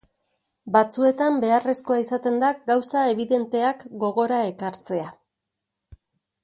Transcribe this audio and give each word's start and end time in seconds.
Batzuetan 0.75 1.37
beharrezkoa 1.43 1.99
izaten 2.05 2.41
da 2.45 2.51
gauza 2.71 3.05
ebidenteak 3.13 3.85
gogora 4.05 4.43
ekartzea. 4.49 5.11